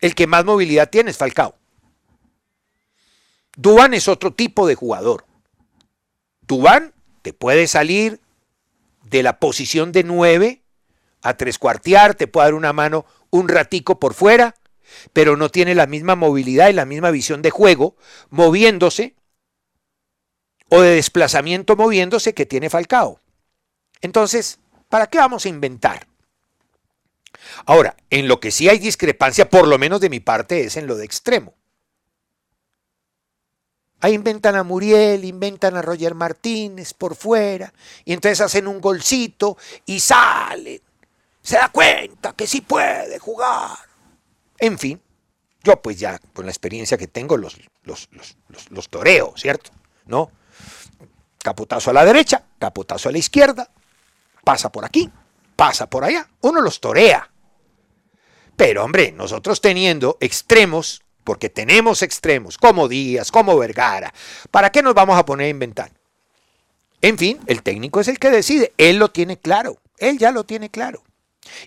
el 0.00 0.14
que 0.14 0.26
más 0.26 0.44
movilidad 0.44 0.90
tiene 0.90 1.10
es 1.10 1.16
Falcao. 1.16 1.56
Dubán 3.56 3.94
es 3.94 4.06
otro 4.06 4.32
tipo 4.34 4.66
de 4.66 4.74
jugador. 4.74 5.26
Dubán 6.42 6.92
te 7.22 7.32
puede 7.32 7.66
salir 7.66 8.20
de 9.04 9.22
la 9.22 9.40
posición 9.40 9.92
de 9.92 10.04
9 10.04 10.62
a 11.22 11.36
tres 11.36 11.58
cuartear, 11.58 12.14
te 12.14 12.28
puede 12.28 12.46
dar 12.46 12.54
una 12.54 12.72
mano 12.72 13.06
un 13.30 13.48
ratico 13.48 13.98
por 13.98 14.14
fuera, 14.14 14.54
pero 15.12 15.36
no 15.36 15.48
tiene 15.48 15.74
la 15.74 15.86
misma 15.86 16.14
movilidad 16.14 16.68
y 16.68 16.72
la 16.72 16.84
misma 16.84 17.10
visión 17.10 17.42
de 17.42 17.50
juego 17.50 17.96
moviéndose 18.30 19.14
o 20.68 20.80
de 20.80 20.96
desplazamiento 20.96 21.76
moviéndose 21.76 22.34
que 22.34 22.46
tiene 22.46 22.70
Falcao. 22.70 23.20
Entonces, 24.00 24.58
¿para 24.88 25.06
qué 25.06 25.18
vamos 25.18 25.46
a 25.46 25.48
inventar? 25.48 26.06
Ahora, 27.64 27.96
en 28.10 28.28
lo 28.28 28.40
que 28.40 28.50
sí 28.50 28.68
hay 28.68 28.78
discrepancia, 28.78 29.48
por 29.48 29.68
lo 29.68 29.78
menos 29.78 30.00
de 30.00 30.10
mi 30.10 30.20
parte, 30.20 30.64
es 30.64 30.76
en 30.76 30.86
lo 30.86 30.96
de 30.96 31.04
extremo. 31.04 31.54
Ahí 34.00 34.12
inventan 34.12 34.56
a 34.56 34.62
Muriel, 34.62 35.24
inventan 35.24 35.76
a 35.76 35.82
Roger 35.82 36.14
Martínez 36.14 36.92
por 36.92 37.16
fuera, 37.16 37.72
y 38.04 38.12
entonces 38.12 38.40
hacen 38.40 38.66
un 38.66 38.80
golcito 38.80 39.56
y 39.86 40.00
salen. 40.00 40.80
Se 41.40 41.56
da 41.56 41.70
cuenta 41.70 42.32
que 42.34 42.46
sí 42.46 42.60
puede 42.60 43.18
jugar. 43.18 43.85
En 44.58 44.78
fin, 44.78 45.00
yo 45.62 45.80
pues 45.82 45.98
ya 45.98 46.18
con 46.32 46.46
la 46.46 46.52
experiencia 46.52 46.96
que 46.96 47.08
tengo 47.08 47.36
los, 47.36 47.58
los, 47.84 48.08
los 48.70 48.88
toreo, 48.88 49.34
¿cierto? 49.36 49.70
¿No? 50.06 50.30
Capotazo 51.42 51.90
a 51.90 51.92
la 51.92 52.04
derecha, 52.04 52.44
capotazo 52.58 53.08
a 53.08 53.12
la 53.12 53.18
izquierda, 53.18 53.70
pasa 54.44 54.70
por 54.70 54.84
aquí, 54.84 55.10
pasa 55.56 55.88
por 55.88 56.04
allá. 56.04 56.28
Uno 56.40 56.60
los 56.60 56.80
torea. 56.80 57.30
Pero 58.56 58.84
hombre, 58.84 59.12
nosotros 59.12 59.60
teniendo 59.60 60.16
extremos, 60.20 61.02
porque 61.24 61.50
tenemos 61.50 62.02
extremos, 62.02 62.56
como 62.56 62.88
Díaz, 62.88 63.30
como 63.30 63.58
Vergara, 63.58 64.14
¿para 64.50 64.70
qué 64.70 64.82
nos 64.82 64.94
vamos 64.94 65.18
a 65.18 65.26
poner 65.26 65.46
a 65.46 65.50
inventar? 65.50 65.90
En 67.02 67.18
fin, 67.18 67.38
el 67.46 67.62
técnico 67.62 68.00
es 68.00 68.08
el 68.08 68.18
que 68.18 68.30
decide, 68.30 68.72
él 68.78 68.96
lo 68.96 69.10
tiene 69.10 69.36
claro, 69.36 69.78
él 69.98 70.18
ya 70.18 70.30
lo 70.30 70.44
tiene 70.44 70.70
claro. 70.70 71.02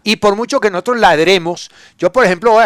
Y 0.04 0.18
por 0.18 0.36
mucho 0.36 0.60
que 0.60 0.72
nosotros 0.72 1.00
ladremos, 1.00 1.70
yo 1.98 2.12
por 2.12 2.26
ejemplo, 2.26 2.58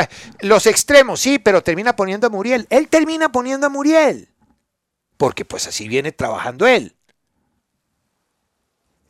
los 0.41 0.65
extremos, 0.67 1.19
sí, 1.19 1.39
pero 1.39 1.63
termina 1.63 1.95
poniendo 1.95 2.27
a 2.27 2.29
Muriel. 2.29 2.67
Él 2.69 2.87
termina 2.87 3.31
poniendo 3.31 3.67
a 3.67 3.69
Muriel. 3.69 4.29
Porque 5.17 5.45
pues 5.45 5.67
así 5.67 5.87
viene 5.87 6.11
trabajando 6.11 6.67
él. 6.67 6.95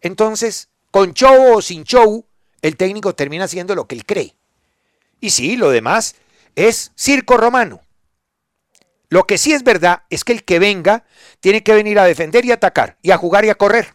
Entonces, 0.02 0.70
con 0.92 1.14
show 1.14 1.56
o 1.56 1.62
sin 1.62 1.84
show, 1.84 2.26
el 2.62 2.78
técnico 2.78 3.16
termina 3.16 3.46
haciendo 3.46 3.76
lo 3.76 3.88
que 3.88 3.96
él 3.96 4.06
cree. 4.06 4.36
Y 5.20 5.30
sí, 5.30 5.56
lo 5.56 5.70
demás 5.70 6.16
es 6.56 6.92
circo 6.96 7.38
romano. 7.38 7.82
Lo 9.10 9.26
que 9.26 9.38
sí 9.38 9.54
es 9.54 9.64
verdad 9.64 10.04
es 10.10 10.24
que 10.24 10.34
el 10.34 10.44
que 10.44 10.60
venga 10.60 11.06
tiene 11.40 11.64
que 11.64 11.74
venir 11.74 12.00
a 12.00 12.06
defender 12.06 12.46
y 12.46 12.52
atacar, 12.52 12.98
y 13.02 13.12
a 13.12 13.18
jugar 13.18 13.46
y 13.46 13.50
a 13.50 13.56
correr. 13.56 13.94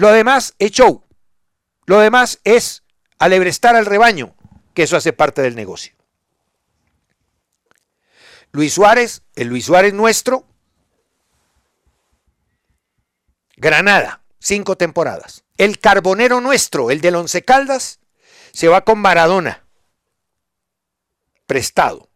Lo 0.00 0.10
demás 0.12 0.54
es 0.58 0.70
show. 0.70 1.04
Lo 1.84 1.98
demás 1.98 2.40
es 2.44 2.84
alebrestar 3.18 3.76
al 3.76 3.84
rebaño, 3.84 4.34
que 4.72 4.84
eso 4.84 4.96
hace 4.96 5.12
parte 5.12 5.42
del 5.42 5.54
negocio. 5.54 5.92
Luis 8.50 8.72
Suárez, 8.72 9.20
el 9.34 9.48
Luis 9.48 9.66
Suárez 9.66 9.92
nuestro, 9.92 10.46
Granada, 13.56 14.22
cinco 14.38 14.78
temporadas. 14.78 15.44
El 15.58 15.78
carbonero 15.78 16.40
nuestro, 16.40 16.90
el 16.90 17.02
del 17.02 17.16
Once 17.16 17.42
Caldas, 17.42 18.00
se 18.52 18.68
va 18.68 18.80
con 18.86 19.00
Maradona. 19.00 19.66
Prestado. 21.46 22.08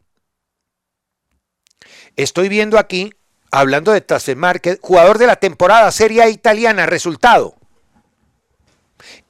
Estoy 2.16 2.48
viendo 2.48 2.78
aquí, 2.78 3.12
hablando 3.50 3.92
de 3.92 4.00
Transfermarket, 4.00 4.80
jugador 4.80 5.18
de 5.18 5.26
la 5.26 5.36
temporada 5.36 5.92
Serie 5.92 6.30
Italiana, 6.30 6.86
resultado. 6.86 7.58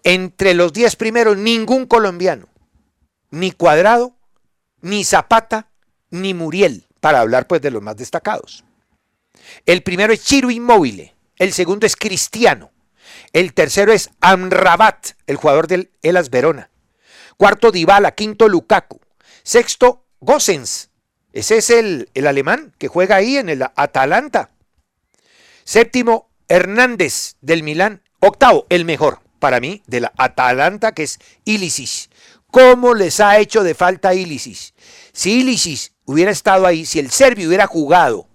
Entre 0.02 0.54
los 0.54 0.72
10 0.72 0.96
primeros, 0.96 1.36
ningún 1.36 1.86
colombiano. 1.86 2.48
Ni 3.30 3.50
Cuadrado, 3.50 4.16
ni 4.80 5.02
Zapata, 5.04 5.68
ni 6.10 6.34
Muriel, 6.34 6.86
para 7.00 7.20
hablar 7.20 7.46
pues 7.46 7.60
de 7.62 7.70
los 7.70 7.82
más 7.82 7.96
destacados. 7.96 8.64
El 9.66 9.82
primero 9.82 10.12
es 10.12 10.22
Chiro 10.22 10.50
Inmóvil, 10.50 11.12
el 11.36 11.52
segundo 11.52 11.86
es 11.86 11.96
Cristiano, 11.96 12.70
el 13.32 13.52
tercero 13.52 13.92
es 13.92 14.10
Amrabat, 14.20 15.12
el 15.26 15.36
jugador 15.36 15.66
del 15.66 15.90
Elas 16.02 16.30
Verona. 16.30 16.70
Cuarto 17.36 17.72
Dybala, 17.72 18.12
quinto 18.12 18.48
Lukaku, 18.48 19.00
sexto 19.42 20.04
Gossens, 20.20 20.90
ese 21.32 21.56
es 21.56 21.70
el, 21.70 22.10
el 22.14 22.28
alemán 22.28 22.72
que 22.78 22.86
juega 22.86 23.16
ahí 23.16 23.38
en 23.38 23.48
el 23.48 23.62
Atalanta. 23.74 24.50
Séptimo 25.64 26.30
Hernández 26.46 27.36
del 27.40 27.64
Milán, 27.64 28.02
octavo 28.20 28.66
el 28.68 28.84
mejor 28.84 29.23
para 29.44 29.60
mí 29.60 29.82
de 29.86 30.00
la 30.00 30.10
Atalanta 30.16 30.92
que 30.92 31.02
es 31.02 31.18
Ilicic. 31.44 32.10
¿Cómo 32.50 32.94
les 32.94 33.20
ha 33.20 33.36
hecho 33.36 33.62
de 33.62 33.74
falta 33.74 34.14
Ilicic? 34.14 34.72
Si 35.12 35.40
Ilicic 35.40 35.92
hubiera 36.06 36.30
estado 36.30 36.66
ahí, 36.66 36.86
si 36.86 36.98
el 36.98 37.10
serbio 37.10 37.48
hubiera 37.48 37.66
jugado, 37.66 38.26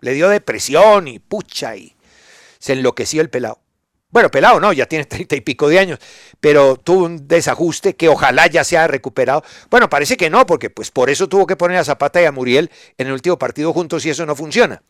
le 0.00 0.12
dio 0.12 0.28
depresión 0.28 1.08
y 1.08 1.18
pucha 1.18 1.76
y 1.76 1.96
se 2.58 2.74
enloqueció 2.74 3.22
el 3.22 3.30
pelado. 3.30 3.62
Bueno, 4.10 4.30
pelado 4.30 4.60
no, 4.60 4.70
ya 4.74 4.84
tiene 4.84 5.06
treinta 5.06 5.34
y 5.34 5.40
pico 5.40 5.66
de 5.66 5.78
años, 5.78 5.98
pero 6.40 6.76
tuvo 6.76 7.06
un 7.06 7.26
desajuste 7.26 7.96
que 7.96 8.10
ojalá 8.10 8.48
ya 8.48 8.64
se 8.64 8.76
haya 8.76 8.86
recuperado. 8.86 9.42
Bueno, 9.70 9.88
parece 9.88 10.18
que 10.18 10.28
no, 10.28 10.44
porque 10.44 10.68
pues 10.68 10.90
por 10.90 11.08
eso 11.08 11.26
tuvo 11.30 11.46
que 11.46 11.56
poner 11.56 11.78
a 11.78 11.84
Zapata 11.84 12.20
y 12.20 12.26
a 12.26 12.32
Muriel 12.32 12.70
en 12.98 13.06
el 13.06 13.14
último 13.14 13.38
partido 13.38 13.72
juntos 13.72 14.04
y 14.04 14.10
eso 14.10 14.26
no 14.26 14.36
funciona. 14.36 14.82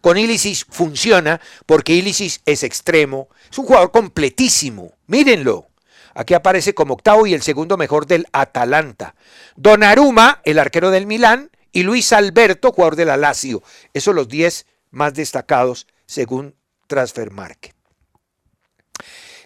Con 0.00 0.16
Ilicic 0.16 0.66
funciona 0.70 1.40
porque 1.66 1.92
Ilicic 1.92 2.40
es 2.46 2.62
extremo, 2.62 3.28
es 3.50 3.58
un 3.58 3.66
jugador 3.66 3.90
completísimo, 3.90 4.94
mírenlo. 5.06 5.68
Aquí 6.14 6.34
aparece 6.34 6.74
como 6.74 6.94
octavo 6.94 7.26
y 7.26 7.34
el 7.34 7.42
segundo 7.42 7.76
mejor 7.76 8.06
del 8.06 8.26
Atalanta. 8.32 9.14
Donnarumma, 9.56 10.40
el 10.44 10.58
arquero 10.58 10.90
del 10.90 11.06
Milán, 11.06 11.50
y 11.72 11.82
Luis 11.82 12.12
Alberto, 12.12 12.72
jugador 12.72 12.96
de 12.96 13.04
la 13.04 13.16
Lazio. 13.16 13.62
Esos 13.94 14.14
los 14.14 14.28
10 14.28 14.66
más 14.90 15.14
destacados 15.14 15.86
según 16.06 16.56
Transfer 16.86 17.30
Market. 17.30 17.74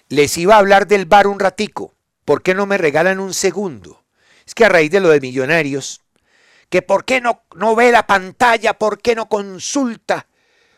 Les 0.08 0.36
iba 0.38 0.54
a 0.54 0.58
hablar 0.58 0.86
del 0.86 1.06
bar 1.06 1.26
un 1.26 1.38
ratico. 1.38 1.94
¿Por 2.24 2.42
qué 2.42 2.54
no 2.54 2.66
me 2.66 2.78
regalan 2.78 3.20
un 3.20 3.34
segundo? 3.34 4.04
Es 4.46 4.54
que 4.54 4.64
a 4.64 4.68
raíz 4.68 4.90
de 4.90 5.00
lo 5.00 5.08
de 5.10 5.20
Millonarios, 5.20 6.02
que 6.70 6.82
por 6.82 7.04
qué 7.04 7.20
no, 7.20 7.42
no 7.54 7.74
ve 7.74 7.92
la 7.92 8.06
pantalla, 8.06 8.74
por 8.74 9.00
qué 9.00 9.14
no 9.14 9.28
consulta. 9.28 10.26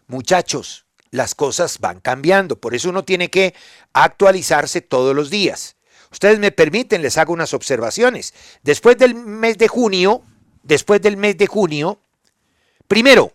Muchachos, 0.07 0.87
las 1.11 1.35
cosas 1.35 1.79
van 1.81 2.01
cambiando, 2.01 2.61
por 2.61 2.75
eso 2.75 2.91
uno 2.91 3.05
tiene 3.05 3.31
que 3.31 3.55
actualizarse 3.93 4.81
todos 4.81 5.15
los 5.15 5.31
días. 5.31 5.77
Ustedes 6.13 6.39
me 6.39 6.53
permiten, 6.53 7.03
les 7.03 7.19
hago 7.19 7.33
unas 7.33 7.55
observaciones. 7.55 8.35
Después 8.63 8.97
del 8.99 9.15
mes 9.15 9.59
de 9.59 9.69
junio, 9.69 10.23
después 10.63 11.03
del 11.03 11.17
mes 11.17 11.37
de 11.37 11.47
junio, 11.47 12.01
primero, 12.87 13.33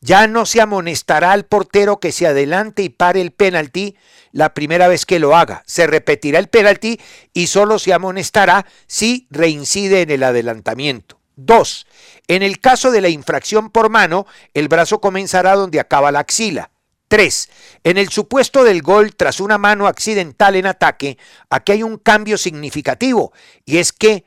ya 0.00 0.26
no 0.26 0.46
se 0.46 0.60
amonestará 0.60 1.32
al 1.32 1.44
portero 1.44 2.00
que 2.00 2.10
se 2.10 2.26
adelante 2.26 2.82
y 2.82 2.88
pare 2.88 3.20
el 3.20 3.30
penalti 3.30 3.96
la 4.32 4.52
primera 4.52 4.88
vez 4.88 5.06
que 5.06 5.20
lo 5.20 5.36
haga. 5.36 5.62
Se 5.66 5.86
repetirá 5.86 6.40
el 6.40 6.48
penalti 6.48 7.00
y 7.32 7.46
solo 7.46 7.78
se 7.78 7.92
amonestará 7.92 8.66
si 8.86 9.28
reincide 9.30 10.02
en 10.02 10.10
el 10.10 10.24
adelantamiento. 10.24 11.21
Dos, 11.36 11.86
en 12.28 12.42
el 12.42 12.60
caso 12.60 12.90
de 12.90 13.00
la 13.00 13.08
infracción 13.08 13.70
por 13.70 13.90
mano, 13.90 14.26
el 14.54 14.68
brazo 14.68 15.00
comenzará 15.00 15.54
donde 15.54 15.80
acaba 15.80 16.12
la 16.12 16.20
axila. 16.20 16.70
3. 17.08 17.50
En 17.84 17.98
el 17.98 18.08
supuesto 18.08 18.64
del 18.64 18.80
gol 18.80 19.14
tras 19.14 19.40
una 19.40 19.58
mano 19.58 19.86
accidental 19.86 20.56
en 20.56 20.66
ataque, 20.66 21.18
aquí 21.50 21.72
hay 21.72 21.82
un 21.82 21.98
cambio 21.98 22.38
significativo 22.38 23.32
y 23.66 23.78
es 23.78 23.92
que 23.92 24.24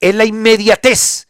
es 0.00 0.14
la 0.14 0.24
inmediatez 0.24 1.28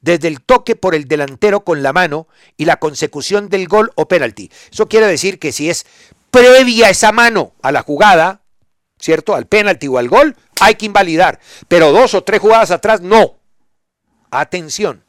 desde 0.00 0.28
el 0.28 0.40
toque 0.40 0.74
por 0.74 0.94
el 0.94 1.06
delantero 1.06 1.64
con 1.64 1.82
la 1.82 1.92
mano 1.92 2.28
y 2.56 2.64
la 2.64 2.76
consecución 2.76 3.48
del 3.48 3.68
gol 3.68 3.92
o 3.94 4.08
penalti. 4.08 4.50
Eso 4.70 4.88
quiere 4.88 5.06
decir 5.06 5.38
que 5.38 5.52
si 5.52 5.68
es 5.68 5.84
previa 6.30 6.88
esa 6.88 7.12
mano 7.12 7.54
a 7.60 7.72
la 7.72 7.82
jugada, 7.82 8.42
¿cierto? 8.98 9.34
Al 9.34 9.46
penalti 9.46 9.88
o 9.88 9.98
al 9.98 10.08
gol, 10.08 10.36
hay 10.60 10.76
que 10.76 10.86
invalidar. 10.86 11.40
Pero 11.68 11.92
dos 11.92 12.14
o 12.14 12.24
tres 12.24 12.40
jugadas 12.40 12.70
atrás, 12.70 13.00
no. 13.00 13.38
Atención. 14.40 15.04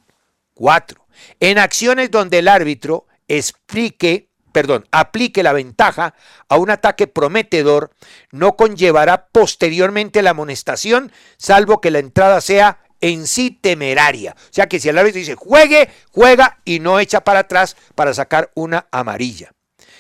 Cuatro. 0.53 1.05
En 1.39 1.57
acciones 1.57 2.09
donde 2.11 2.39
el 2.39 2.47
árbitro 2.47 3.07
explique, 3.27 4.29
perdón, 4.53 4.87
aplique 4.91 5.43
la 5.43 5.53
ventaja 5.53 6.15
a 6.47 6.57
un 6.57 6.69
ataque 6.69 7.07
prometedor, 7.07 7.91
no 8.31 8.55
conllevará 8.55 9.27
posteriormente 9.27 10.21
la 10.21 10.29
amonestación, 10.29 11.11
salvo 11.37 11.81
que 11.81 11.91
la 11.91 11.99
entrada 11.99 12.39
sea 12.39 12.79
en 13.01 13.27
sí 13.27 13.51
temeraria. 13.51 14.35
O 14.37 14.53
sea 14.53 14.67
que 14.67 14.79
si 14.79 14.89
el 14.89 14.97
árbitro 14.97 15.19
dice 15.19 15.35
juegue, 15.35 15.89
juega 16.11 16.59
y 16.63 16.79
no 16.79 16.99
echa 16.99 17.21
para 17.21 17.41
atrás 17.41 17.75
para 17.95 18.13
sacar 18.13 18.51
una 18.55 18.87
amarilla. 18.91 19.51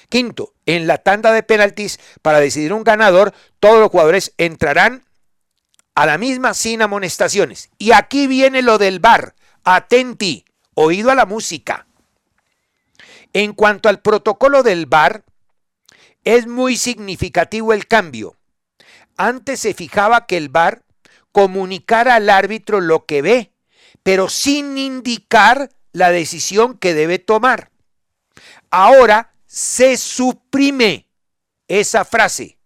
Quinto, 0.09 0.53
en 0.65 0.87
la 0.87 0.99
tanda 0.99 1.33
de 1.33 1.43
penaltis 1.43 1.99
para 2.21 2.39
decidir 2.39 2.71
un 2.71 2.85
ganador, 2.85 3.33
todos 3.59 3.79
los 3.79 3.91
jugadores 3.91 4.33
entrarán 4.37 5.03
a 5.97 6.05
la 6.05 6.19
misma 6.19 6.53
sin 6.53 6.83
amonestaciones. 6.83 7.71
Y 7.79 7.91
aquí 7.91 8.27
viene 8.27 8.61
lo 8.61 8.77
del 8.77 8.99
bar. 8.99 9.33
Atenti, 9.63 10.45
oído 10.75 11.09
a 11.09 11.15
la 11.15 11.25
música. 11.25 11.87
En 13.33 13.53
cuanto 13.53 13.89
al 13.89 13.99
protocolo 14.01 14.61
del 14.61 14.85
bar, 14.85 15.25
es 16.23 16.45
muy 16.45 16.77
significativo 16.77 17.73
el 17.73 17.87
cambio. 17.87 18.35
Antes 19.17 19.61
se 19.61 19.73
fijaba 19.73 20.27
que 20.27 20.37
el 20.37 20.49
bar 20.49 20.83
comunicar 21.31 22.09
al 22.09 22.29
árbitro 22.29 22.79
lo 22.79 23.07
que 23.07 23.23
ve, 23.23 23.51
pero 24.03 24.29
sin 24.29 24.77
indicar 24.77 25.71
la 25.93 26.11
decisión 26.11 26.77
que 26.77 26.93
debe 26.93 27.17
tomar. 27.17 27.71
Ahora 28.69 29.33
se 29.47 29.97
suprime 29.97 31.07
esa 31.67 32.05
frase, 32.05 32.56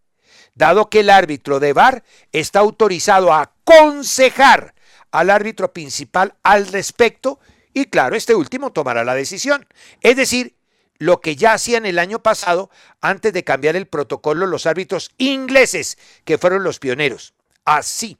dado 0.56 0.90
que 0.90 1.02
el 1.02 1.10
árbitro 1.10 1.60
de 1.60 1.74
VAR 1.74 2.04
está 2.32 2.60
autorizado 2.60 3.34
a 3.34 3.42
aconsejar 3.42 4.74
al 5.12 5.30
árbitro 5.30 5.74
principal 5.74 6.36
al 6.44 6.68
respecto 6.68 7.40
y 7.74 7.86
claro, 7.86 8.16
este 8.16 8.36
último 8.36 8.72
tomará 8.72 9.04
la 9.04 9.16
decisión. 9.16 9.66
Es 10.02 10.16
decir, 10.16 10.56
lo 10.98 11.22
que 11.22 11.36
ya 11.36 11.54
hacían 11.54 11.86
el 11.86 12.00
año 12.00 12.22
pasado 12.22 12.70
antes 13.02 13.34
de 13.34 13.44
cambiar 13.44 13.76
el 13.76 13.88
protocolo 13.88 14.46
los 14.46 14.66
árbitros 14.66 15.12
ingleses, 15.18 15.98
que 16.26 16.38
fueron 16.38 16.64
los 16.64 16.80
pioneros. 16.80 17.34
Así. 17.66 18.18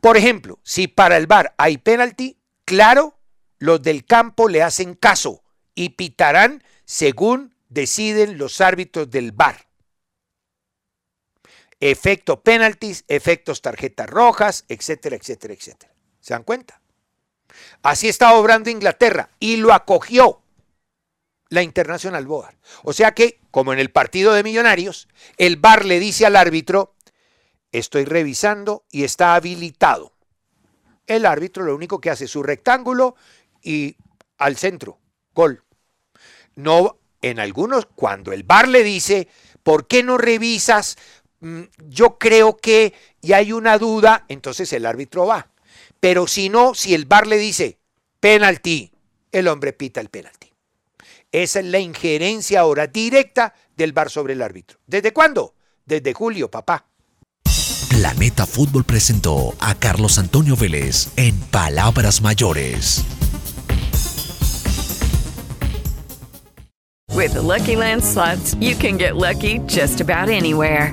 Por 0.00 0.16
ejemplo, 0.16 0.60
si 0.62 0.86
para 0.86 1.16
el 1.16 1.26
VAR 1.26 1.54
hay 1.58 1.78
penalti, 1.78 2.38
claro, 2.64 3.18
los 3.58 3.82
del 3.82 4.04
campo 4.04 4.48
le 4.48 4.62
hacen 4.62 4.94
caso 4.94 5.42
y 5.74 5.90
pitarán 5.90 6.62
según 6.84 7.54
deciden 7.68 8.38
los 8.38 8.60
árbitros 8.60 9.10
del 9.10 9.32
VAR. 9.32 9.65
Efecto 11.80 12.42
penaltis, 12.42 13.04
efectos 13.08 13.60
tarjetas 13.62 14.08
rojas, 14.08 14.64
etcétera, 14.68 15.16
etcétera, 15.16 15.54
etcétera. 15.54 15.92
¿Se 16.20 16.34
dan 16.34 16.42
cuenta? 16.42 16.80
Así 17.82 18.08
está 18.08 18.34
obrando 18.34 18.70
Inglaterra 18.70 19.30
y 19.38 19.56
lo 19.56 19.72
acogió 19.72 20.42
la 21.48 21.62
International 21.62 22.26
Board. 22.26 22.56
O 22.82 22.92
sea 22.92 23.12
que, 23.12 23.40
como 23.50 23.72
en 23.72 23.78
el 23.78 23.90
partido 23.90 24.32
de 24.32 24.42
Millonarios, 24.42 25.08
el 25.36 25.56
VAR 25.56 25.84
le 25.84 26.00
dice 26.00 26.26
al 26.26 26.36
árbitro, 26.36 26.94
estoy 27.72 28.04
revisando 28.04 28.84
y 28.90 29.04
está 29.04 29.34
habilitado. 29.34 30.12
El 31.06 31.24
árbitro 31.24 31.64
lo 31.64 31.74
único 31.74 32.00
que 32.00 32.10
hace 32.10 32.24
es 32.24 32.30
su 32.30 32.42
rectángulo 32.42 33.14
y 33.62 33.96
al 34.38 34.56
centro, 34.56 34.98
gol. 35.32 35.62
No, 36.56 36.98
en 37.22 37.38
algunos, 37.38 37.86
cuando 37.86 38.32
el 38.32 38.42
bar 38.42 38.68
le 38.68 38.82
dice, 38.82 39.28
¿por 39.62 39.86
qué 39.86 40.02
no 40.02 40.18
revisas? 40.18 40.96
Mm, 41.40 41.62
yo 41.88 42.18
creo 42.18 42.56
que 42.56 42.94
y 43.20 43.32
hay 43.32 43.52
una 43.52 43.78
duda, 43.78 44.24
entonces 44.28 44.72
el 44.72 44.86
árbitro 44.86 45.26
va. 45.26 45.48
Pero 46.00 46.26
si 46.26 46.48
no, 46.48 46.74
si 46.74 46.94
el 46.94 47.04
bar 47.04 47.26
le 47.26 47.38
dice, 47.38 47.78
penalti, 48.20 48.92
el 49.32 49.48
hombre 49.48 49.72
pita 49.72 50.00
el 50.00 50.08
penalti. 50.08 50.52
Esa 51.32 51.60
es 51.60 51.66
la 51.66 51.78
injerencia 51.78 52.60
ahora 52.60 52.86
directa 52.86 53.54
del 53.76 53.92
bar 53.92 54.10
sobre 54.10 54.34
el 54.34 54.42
árbitro. 54.42 54.78
¿Desde 54.86 55.12
cuándo? 55.12 55.54
Desde 55.84 56.14
julio, 56.14 56.50
papá. 56.50 56.86
Planeta 57.90 58.46
Fútbol 58.46 58.84
presentó 58.84 59.54
a 59.58 59.74
Carlos 59.74 60.18
Antonio 60.18 60.56
Vélez 60.56 61.08
en 61.16 61.38
Palabras 61.40 62.20
Mayores. 62.20 63.04
With 67.12 67.32
the 67.32 67.40
Lucky 67.40 67.76
Land 67.76 68.04
slots, 68.04 68.54
you 68.60 68.76
can 68.76 68.98
get 68.98 69.16
lucky 69.16 69.60
just 69.66 70.02
about 70.02 70.28
anywhere. 70.28 70.92